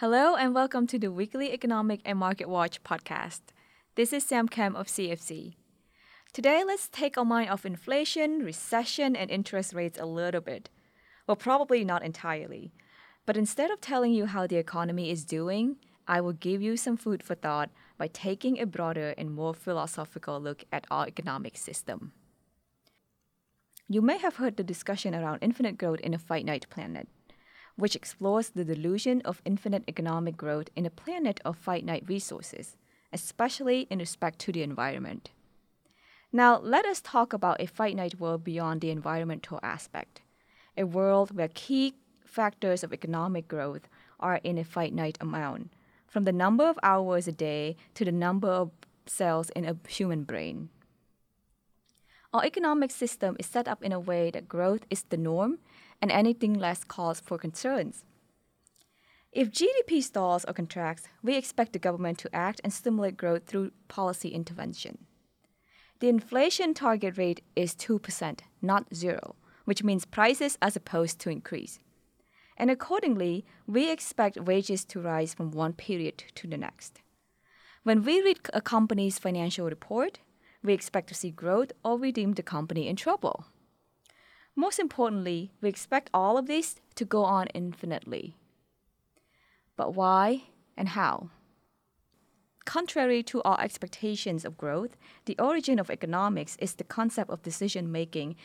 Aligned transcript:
Hello 0.00 0.36
and 0.36 0.54
welcome 0.54 0.86
to 0.86 0.96
the 0.96 1.10
weekly 1.10 1.52
Economic 1.52 2.00
and 2.04 2.20
Market 2.20 2.48
Watch 2.48 2.84
podcast. 2.84 3.40
This 3.96 4.12
is 4.12 4.22
Sam 4.22 4.46
Kem 4.46 4.76
of 4.76 4.86
CFC. 4.86 5.56
Today, 6.32 6.62
let's 6.64 6.86
take 6.86 7.18
our 7.18 7.24
mind 7.24 7.50
off 7.50 7.66
inflation, 7.66 8.44
recession, 8.44 9.16
and 9.16 9.28
interest 9.28 9.74
rates 9.74 9.98
a 9.98 10.06
little 10.06 10.40
bit. 10.40 10.70
Well, 11.26 11.34
probably 11.34 11.82
not 11.82 12.04
entirely. 12.04 12.72
But 13.26 13.36
instead 13.36 13.72
of 13.72 13.80
telling 13.80 14.12
you 14.12 14.26
how 14.26 14.46
the 14.46 14.54
economy 14.54 15.10
is 15.10 15.24
doing, 15.24 15.78
I 16.06 16.20
will 16.20 16.32
give 16.32 16.62
you 16.62 16.76
some 16.76 16.96
food 16.96 17.20
for 17.20 17.34
thought 17.34 17.70
by 17.98 18.06
taking 18.06 18.60
a 18.60 18.66
broader 18.66 19.14
and 19.18 19.34
more 19.34 19.52
philosophical 19.52 20.40
look 20.40 20.62
at 20.70 20.86
our 20.92 21.08
economic 21.08 21.56
system. 21.56 22.12
You 23.88 24.00
may 24.00 24.18
have 24.18 24.36
heard 24.36 24.58
the 24.58 24.62
discussion 24.62 25.12
around 25.12 25.40
infinite 25.40 25.76
growth 25.76 25.98
in 25.98 26.14
a 26.14 26.18
finite 26.18 26.70
planet, 26.70 27.08
which 27.78 27.94
explores 27.94 28.50
the 28.50 28.64
delusion 28.64 29.22
of 29.24 29.40
infinite 29.44 29.84
economic 29.86 30.36
growth 30.36 30.68
in 30.74 30.84
a 30.84 30.90
planet 30.90 31.40
of 31.44 31.56
finite 31.56 32.02
resources, 32.08 32.76
especially 33.12 33.86
in 33.88 34.00
respect 34.00 34.40
to 34.40 34.50
the 34.50 34.64
environment. 34.64 35.30
Now, 36.32 36.58
let 36.58 36.84
us 36.84 37.00
talk 37.00 37.32
about 37.32 37.60
a 37.60 37.68
finite 37.68 38.18
world 38.18 38.42
beyond 38.42 38.80
the 38.80 38.90
environmental 38.90 39.60
aspect, 39.62 40.22
a 40.76 40.84
world 40.84 41.36
where 41.36 41.48
key 41.54 41.94
factors 42.24 42.82
of 42.82 42.92
economic 42.92 43.46
growth 43.46 43.88
are 44.18 44.40
in 44.42 44.58
a 44.58 44.64
finite 44.64 45.16
amount, 45.20 45.70
from 46.08 46.24
the 46.24 46.32
number 46.32 46.64
of 46.64 46.80
hours 46.82 47.28
a 47.28 47.32
day 47.32 47.76
to 47.94 48.04
the 48.04 48.10
number 48.10 48.48
of 48.48 48.72
cells 49.06 49.50
in 49.50 49.64
a 49.64 49.76
human 49.88 50.24
brain. 50.24 50.68
Our 52.38 52.44
economic 52.44 52.92
system 52.92 53.34
is 53.40 53.46
set 53.46 53.66
up 53.66 53.82
in 53.82 53.90
a 53.90 53.98
way 53.98 54.30
that 54.30 54.48
growth 54.48 54.82
is 54.90 55.02
the 55.02 55.16
norm 55.16 55.58
and 56.00 56.12
anything 56.12 56.54
less 56.54 56.84
calls 56.84 57.18
for 57.18 57.36
concerns. 57.36 58.04
If 59.32 59.50
GDP 59.50 60.00
stalls 60.00 60.44
or 60.44 60.52
contracts, 60.52 61.08
we 61.20 61.34
expect 61.34 61.72
the 61.72 61.80
government 61.80 62.18
to 62.18 62.32
act 62.32 62.60
and 62.62 62.72
stimulate 62.72 63.16
growth 63.16 63.46
through 63.46 63.72
policy 63.88 64.28
intervention. 64.28 64.98
The 65.98 66.08
inflation 66.08 66.74
target 66.74 67.18
rate 67.18 67.42
is 67.56 67.74
2%, 67.74 68.38
not 68.62 68.94
zero, 68.94 69.34
which 69.64 69.82
means 69.82 70.04
prices 70.04 70.56
are 70.62 70.70
supposed 70.70 71.18
to 71.18 71.30
increase. 71.30 71.80
And 72.56 72.70
accordingly, 72.70 73.46
we 73.66 73.90
expect 73.90 74.38
wages 74.38 74.84
to 74.84 75.00
rise 75.00 75.34
from 75.34 75.50
one 75.50 75.72
period 75.72 76.22
to 76.36 76.46
the 76.46 76.56
next. 76.56 77.00
When 77.82 78.04
we 78.04 78.22
read 78.22 78.38
a 78.54 78.60
company's 78.60 79.18
financial 79.18 79.66
report, 79.66 80.20
we 80.62 80.72
expect 80.72 81.08
to 81.08 81.14
see 81.14 81.30
growth 81.30 81.72
or 81.84 81.96
we 81.96 82.12
deem 82.12 82.32
the 82.32 82.42
company 82.42 82.88
in 82.88 82.96
trouble. 82.96 83.46
Most 84.56 84.78
importantly, 84.78 85.52
we 85.60 85.68
expect 85.68 86.10
all 86.12 86.36
of 86.36 86.46
this 86.46 86.76
to 86.96 87.04
go 87.04 87.22
on 87.22 87.46
infinitely. 87.48 88.36
But 89.76 89.94
why 89.94 90.44
and 90.76 90.88
how? 90.88 91.30
Contrary 92.64 93.22
to 93.22 93.40
our 93.44 93.60
expectations 93.60 94.44
of 94.44 94.58
growth, 94.58 94.96
the 95.24 95.38
origin 95.38 95.78
of 95.78 95.90
economics 95.90 96.56
is 96.60 96.74
the 96.74 96.84
concept 96.84 97.30
of 97.30 97.42
decision 97.42 97.90
making 97.90 98.36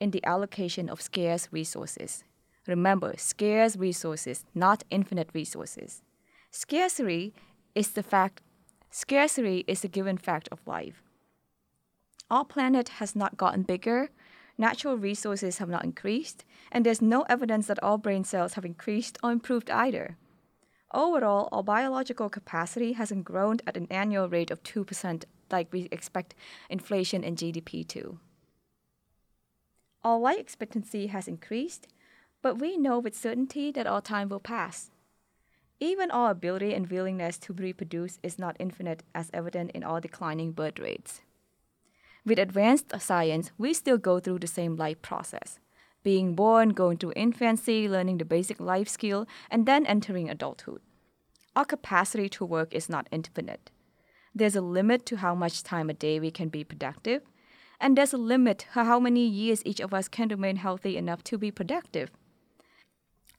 in 0.00 0.10
the 0.10 0.24
allocation 0.24 0.90
of 0.90 1.00
scarce 1.00 1.48
resources. 1.52 2.24
Remember, 2.66 3.14
scarce 3.16 3.76
resources, 3.76 4.44
not 4.54 4.84
infinite 4.90 5.30
resources. 5.32 6.02
Scarcity 6.50 7.32
is 7.74 7.92
the 7.92 8.02
fact 8.02 8.42
scarcity 8.90 9.64
is 9.66 9.84
a 9.84 9.88
given 9.88 10.18
fact 10.18 10.48
of 10.52 10.66
life. 10.66 11.01
Our 12.32 12.46
planet 12.46 12.88
has 12.88 13.14
not 13.14 13.36
gotten 13.36 13.62
bigger, 13.62 14.08
natural 14.56 14.96
resources 14.96 15.58
have 15.58 15.68
not 15.68 15.84
increased, 15.84 16.46
and 16.70 16.86
there's 16.86 17.02
no 17.02 17.26
evidence 17.28 17.66
that 17.66 17.82
all 17.82 17.98
brain 17.98 18.24
cells 18.24 18.54
have 18.54 18.64
increased 18.64 19.18
or 19.22 19.32
improved 19.32 19.68
either. 19.68 20.16
Overall, 20.94 21.50
our 21.52 21.62
biological 21.62 22.30
capacity 22.30 22.92
hasn't 22.94 23.26
grown 23.26 23.58
at 23.66 23.76
an 23.76 23.86
annual 23.90 24.30
rate 24.30 24.50
of 24.50 24.62
2% 24.62 25.24
like 25.50 25.70
we 25.74 25.88
expect 25.92 26.34
inflation 26.70 27.22
and 27.22 27.36
GDP 27.36 27.86
to. 27.88 28.18
Our 30.02 30.18
life 30.18 30.38
expectancy 30.38 31.08
has 31.08 31.28
increased, 31.28 31.86
but 32.40 32.58
we 32.58 32.78
know 32.78 32.98
with 32.98 33.14
certainty 33.14 33.70
that 33.72 33.86
our 33.86 34.00
time 34.00 34.30
will 34.30 34.40
pass. 34.40 34.90
Even 35.80 36.10
our 36.10 36.30
ability 36.30 36.72
and 36.72 36.88
willingness 36.88 37.36
to 37.40 37.52
reproduce 37.52 38.18
is 38.22 38.38
not 38.38 38.56
infinite, 38.58 39.02
as 39.14 39.30
evident 39.34 39.72
in 39.72 39.84
our 39.84 40.00
declining 40.00 40.52
birth 40.52 40.78
rates. 40.78 41.20
With 42.24 42.38
advanced 42.38 42.92
science, 43.00 43.50
we 43.58 43.74
still 43.74 43.98
go 43.98 44.20
through 44.20 44.38
the 44.38 44.46
same 44.46 44.76
life 44.76 45.02
process 45.02 45.58
being 46.02 46.34
born, 46.34 46.70
going 46.70 46.98
through 46.98 47.12
infancy, 47.14 47.88
learning 47.88 48.18
the 48.18 48.24
basic 48.24 48.58
life 48.60 48.88
skill, 48.88 49.26
and 49.50 49.66
then 49.66 49.86
entering 49.86 50.28
adulthood. 50.28 50.80
Our 51.54 51.64
capacity 51.64 52.28
to 52.30 52.44
work 52.44 52.74
is 52.74 52.88
not 52.88 53.08
infinite. 53.12 53.70
There's 54.34 54.56
a 54.56 54.60
limit 54.60 55.06
to 55.06 55.18
how 55.18 55.34
much 55.34 55.62
time 55.62 55.90
a 55.90 55.94
day 55.94 56.18
we 56.18 56.30
can 56.30 56.48
be 56.48 56.64
productive, 56.64 57.22
and 57.80 57.96
there's 57.96 58.12
a 58.12 58.18
limit 58.18 58.66
to 58.72 58.84
how 58.84 58.98
many 58.98 59.26
years 59.26 59.62
each 59.64 59.80
of 59.80 59.92
us 59.92 60.08
can 60.08 60.28
remain 60.28 60.56
healthy 60.56 60.96
enough 60.96 61.22
to 61.24 61.38
be 61.38 61.50
productive. 61.50 62.10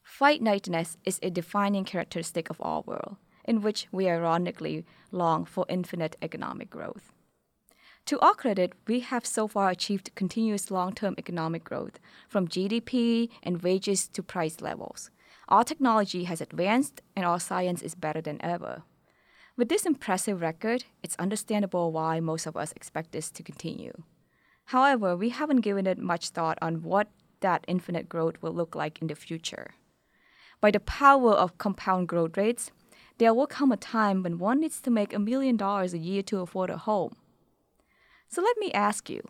Finiteness 0.04 0.98
is 1.06 1.20
a 1.24 1.30
defining 1.30 1.84
characteristic 1.84 2.50
of 2.50 2.62
our 2.62 2.82
world, 2.82 3.18
in 3.46 3.62
which 3.62 3.88
we 3.92 4.08
ironically 4.08 4.86
long 5.12 5.44
for 5.44 5.66
infinite 5.68 6.16
economic 6.22 6.70
growth. 6.70 7.12
To 8.08 8.19
our 8.19 8.34
credit, 8.34 8.74
we 8.86 9.00
have 9.00 9.25
so 9.25 9.47
far 9.47 9.69
achieved 9.69 10.14
continuous 10.14 10.69
long 10.69 10.94
term 10.94 11.16
economic 11.18 11.64
growth, 11.64 12.00
from 12.28 12.50
GDP 12.50 13.30
and 13.41 13.62
wages 13.62 14.09
to 14.09 14.22
price 14.22 14.59
levels. 14.59 15.09
Our 15.47 15.64
technology 15.64 16.25
has 16.25 16.41
advanced, 16.41 17.02
and 17.16 17.25
our 17.25 17.40
science 17.40 17.81
is 17.81 17.96
better 17.96 18.19
than 18.19 18.44
ever. 18.44 18.84
With 19.56 19.69
this 19.69 19.86
impressive 19.86 20.41
record, 20.41 20.84
it's 21.02 21.16
understandable 21.16 21.94
why 21.94 22.19
most 22.19 22.46
of 22.46 22.58
us 22.58 22.74
expect 22.74 23.14
this 23.14 23.31
to 23.31 23.44
continue. 23.44 23.94
However, 24.66 25.16
we 25.16 25.30
haven't 25.30 25.62
given 25.62 25.88
it 25.88 25.97
much 25.97 26.30
thought 26.30 26.58
on 26.62 26.84
what 26.84 27.08
that 27.40 27.64
infinite 27.70 28.09
growth 28.09 28.41
will 28.41 28.53
look 28.53 28.75
like 28.75 29.02
in 29.02 29.08
the 29.08 29.16
future. 29.16 29.75
By 30.59 30.72
the 30.72 30.81
power 30.81 31.31
of 31.31 31.58
compound 31.58 32.09
growth 32.09 32.35
rates, 32.35 32.72
there 33.18 33.34
will 33.34 33.47
come 33.47 33.72
a 33.72 33.78
time 33.78 34.24
when 34.24 34.40
one 34.40 34.59
needs 34.59 34.81
to 34.81 34.90
make 34.90 35.14
a 35.14 35.20
million 35.20 35.56
dollars 35.56 35.94
a 35.94 35.97
year 35.97 36.24
to 36.24 36.41
afford 36.41 36.70
a 36.70 36.78
home. 36.78 37.16
So 38.34 38.42
let 38.42 38.58
me 38.58 38.72
ask 38.72 39.12
you, 39.12 39.22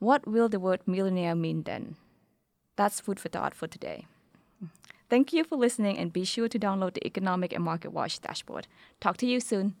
what 0.00 0.26
will 0.26 0.48
the 0.48 0.58
word 0.58 0.80
millionaire 0.88 1.36
mean 1.36 1.62
then? 1.62 1.94
That's 2.74 2.98
food 2.98 3.20
for 3.20 3.28
thought 3.28 3.54
for 3.54 3.68
today. 3.68 4.06
Thank 5.08 5.32
you 5.32 5.44
for 5.44 5.54
listening 5.54 5.98
and 5.98 6.12
be 6.12 6.24
sure 6.24 6.48
to 6.48 6.58
download 6.58 6.94
the 6.94 7.06
Economic 7.06 7.52
and 7.52 7.62
Market 7.62 7.92
Watch 7.92 8.20
dashboard. 8.20 8.66
Talk 8.98 9.18
to 9.18 9.26
you 9.26 9.38
soon. 9.38 9.76